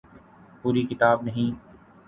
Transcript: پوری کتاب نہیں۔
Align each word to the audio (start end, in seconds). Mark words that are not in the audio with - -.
پوری 0.61 0.83
کتاب 0.89 1.17
نہیں۔ 1.23 1.49